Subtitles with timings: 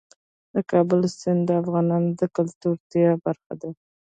[0.53, 3.69] د کابل سیند د افغانانو د ګټورتیا برخه ده.